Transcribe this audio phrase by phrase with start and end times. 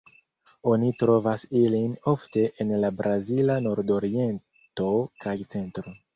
[0.69, 4.91] Oni trovas ilin ofte en la brazila nordoriento
[5.27, 5.97] kaj centro.